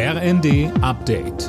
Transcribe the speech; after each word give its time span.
RND 0.00 0.70
Update. 0.80 1.48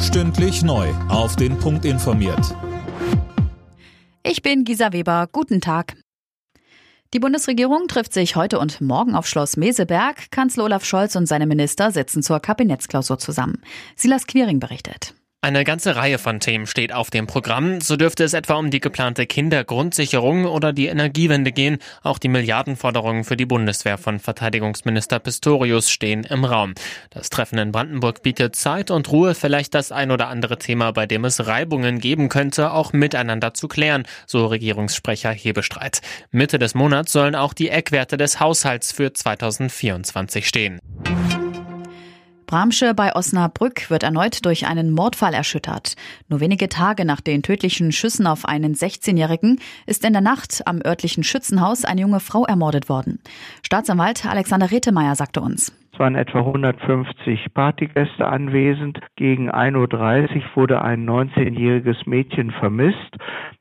Stündlich 0.00 0.62
neu. 0.62 0.88
Auf 1.10 1.36
den 1.36 1.58
Punkt 1.58 1.84
informiert. 1.84 2.56
Ich 4.22 4.40
bin 4.40 4.64
Gisa 4.64 4.94
Weber. 4.94 5.28
Guten 5.30 5.60
Tag. 5.60 5.98
Die 7.12 7.20
Bundesregierung 7.20 7.88
trifft 7.88 8.14
sich 8.14 8.36
heute 8.36 8.58
und 8.58 8.80
morgen 8.80 9.14
auf 9.14 9.26
Schloss 9.26 9.58
Meseberg. 9.58 10.30
Kanzler 10.30 10.64
Olaf 10.64 10.86
Scholz 10.86 11.14
und 11.14 11.26
seine 11.26 11.46
Minister 11.46 11.90
sitzen 11.90 12.22
zur 12.22 12.40
Kabinettsklausur 12.40 13.18
zusammen. 13.18 13.60
Silas 13.96 14.26
Quiring 14.26 14.60
berichtet. 14.60 15.14
Eine 15.42 15.64
ganze 15.64 15.96
Reihe 15.96 16.18
von 16.18 16.38
Themen 16.38 16.66
steht 16.66 16.92
auf 16.92 17.08
dem 17.08 17.26
Programm. 17.26 17.80
So 17.80 17.96
dürfte 17.96 18.24
es 18.24 18.34
etwa 18.34 18.56
um 18.56 18.70
die 18.70 18.78
geplante 18.78 19.24
Kindergrundsicherung 19.24 20.44
oder 20.44 20.74
die 20.74 20.88
Energiewende 20.88 21.50
gehen. 21.50 21.78
Auch 22.02 22.18
die 22.18 22.28
Milliardenforderungen 22.28 23.24
für 23.24 23.38
die 23.38 23.46
Bundeswehr 23.46 23.96
von 23.96 24.18
Verteidigungsminister 24.18 25.18
Pistorius 25.18 25.90
stehen 25.90 26.24
im 26.24 26.44
Raum. 26.44 26.74
Das 27.08 27.30
Treffen 27.30 27.58
in 27.58 27.72
Brandenburg 27.72 28.22
bietet 28.22 28.54
Zeit 28.54 28.90
und 28.90 29.10
Ruhe, 29.10 29.34
vielleicht 29.34 29.74
das 29.74 29.92
ein 29.92 30.10
oder 30.10 30.28
andere 30.28 30.58
Thema, 30.58 30.92
bei 30.92 31.06
dem 31.06 31.24
es 31.24 31.46
Reibungen 31.46 32.00
geben 32.00 32.28
könnte, 32.28 32.72
auch 32.72 32.92
miteinander 32.92 33.54
zu 33.54 33.66
klären, 33.66 34.02
so 34.26 34.44
Regierungssprecher 34.44 35.30
Hebestreit. 35.30 36.02
Mitte 36.30 36.58
des 36.58 36.74
Monats 36.74 37.12
sollen 37.12 37.34
auch 37.34 37.54
die 37.54 37.70
Eckwerte 37.70 38.18
des 38.18 38.40
Haushalts 38.40 38.92
für 38.92 39.14
2024 39.14 40.46
stehen. 40.46 40.80
Bramsche 42.50 42.94
bei 42.94 43.14
Osnabrück 43.14 43.90
wird 43.90 44.02
erneut 44.02 44.44
durch 44.44 44.66
einen 44.66 44.90
Mordfall 44.90 45.34
erschüttert. 45.34 45.94
Nur 46.28 46.40
wenige 46.40 46.68
Tage 46.68 47.04
nach 47.04 47.20
den 47.20 47.44
tödlichen 47.44 47.92
Schüssen 47.92 48.26
auf 48.26 48.44
einen 48.44 48.74
16-Jährigen 48.74 49.60
ist 49.86 50.04
in 50.04 50.12
der 50.12 50.20
Nacht 50.20 50.66
am 50.66 50.80
örtlichen 50.84 51.22
Schützenhaus 51.22 51.84
eine 51.84 52.00
junge 52.00 52.18
Frau 52.18 52.44
ermordet 52.44 52.88
worden. 52.88 53.20
Staatsanwalt 53.62 54.26
Alexander 54.26 54.72
Retemeyer 54.72 55.14
sagte 55.14 55.40
uns. 55.40 55.72
Es 56.00 56.04
waren 56.04 56.14
etwa 56.14 56.38
150 56.38 57.52
Partygäste 57.52 58.26
anwesend. 58.26 59.00
Gegen 59.16 59.50
1.30 59.50 60.34
Uhr 60.34 60.42
wurde 60.54 60.80
ein 60.80 61.06
19-jähriges 61.06 62.08
Mädchen 62.08 62.52
vermisst 62.52 63.18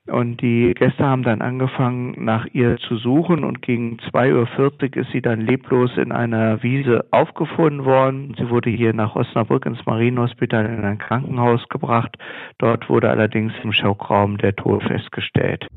und 0.07 0.41
die 0.41 0.73
Gäste 0.73 1.03
haben 1.03 1.23
dann 1.23 1.41
angefangen, 1.41 2.15
nach 2.23 2.45
ihr 2.53 2.77
zu 2.77 2.95
suchen 2.95 3.43
und 3.43 3.61
gegen 3.61 3.97
2.40 4.13 4.95
Uhr 4.95 5.01
ist 5.01 5.11
sie 5.11 5.21
dann 5.21 5.41
leblos 5.41 5.91
in 5.97 6.13
einer 6.13 6.63
Wiese 6.63 7.05
aufgefunden 7.11 7.83
worden. 7.83 8.33
Sie 8.37 8.49
wurde 8.49 8.69
hier 8.69 8.93
nach 8.93 9.17
Osnabrück 9.17 9.65
ins 9.65 9.85
Marienhospital 9.85 10.65
in 10.65 10.85
ein 10.85 10.97
Krankenhaus 10.97 11.67
gebracht. 11.67 12.17
Dort 12.57 12.87
wurde 12.87 13.09
allerdings 13.09 13.51
im 13.63 13.73
Schockraum 13.73 14.37
der 14.37 14.55
Tod 14.55 14.81
festgestellt. 14.83 15.67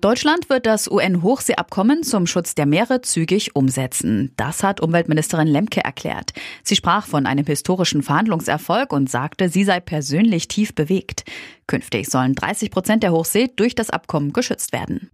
Deutschland 0.00 0.48
wird 0.48 0.64
das 0.64 0.90
UN-Hochseeabkommen 0.90 2.02
zum 2.04 2.26
Schutz 2.26 2.54
der 2.54 2.64
Meere 2.64 3.02
zügig 3.02 3.54
umsetzen. 3.54 4.32
Das 4.36 4.62
hat 4.62 4.80
Umweltministerin 4.80 5.46
Lemke 5.46 5.84
erklärt. 5.84 6.32
Sie 6.62 6.74
sprach 6.74 7.06
von 7.06 7.26
einem 7.26 7.44
historischen 7.44 8.02
Verhandlungserfolg 8.02 8.94
und 8.94 9.10
sagte, 9.10 9.50
sie 9.50 9.62
sei 9.64 9.78
persönlich 9.78 10.48
tief 10.48 10.74
bewegt. 10.74 11.24
Künftig 11.66 12.08
sollen 12.08 12.34
30 12.34 12.70
Prozent 12.70 13.02
der 13.02 13.12
Hochsee 13.12 13.50
durch 13.54 13.74
das 13.74 13.90
Abkommen 13.90 14.32
geschützt 14.32 14.72
werden. 14.72 15.10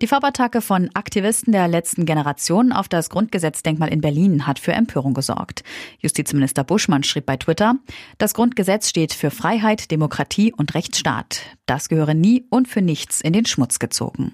Die 0.00 0.06
Farbattacke 0.06 0.62
von 0.62 0.88
Aktivisten 0.94 1.52
der 1.52 1.68
letzten 1.68 2.06
Generation 2.06 2.72
auf 2.72 2.88
das 2.88 3.10
Grundgesetzdenkmal 3.10 3.90
in 3.90 4.00
Berlin 4.00 4.46
hat 4.46 4.58
für 4.58 4.72
Empörung 4.72 5.12
gesorgt. 5.12 5.62
Justizminister 5.98 6.64
Buschmann 6.64 7.02
schrieb 7.02 7.26
bei 7.26 7.36
Twitter, 7.36 7.74
das 8.16 8.32
Grundgesetz 8.32 8.88
steht 8.88 9.12
für 9.12 9.30
Freiheit, 9.30 9.90
Demokratie 9.90 10.54
und 10.54 10.74
Rechtsstaat. 10.74 11.42
Das 11.66 11.90
gehöre 11.90 12.14
nie 12.14 12.46
und 12.48 12.66
für 12.66 12.80
nichts 12.80 13.20
in 13.20 13.34
den 13.34 13.44
Schmutz 13.44 13.78
gezogen. 13.78 14.32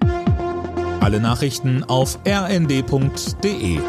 Alle 1.00 1.18
Nachrichten 1.20 1.82
auf 1.82 2.20
rnd.de 2.24 3.80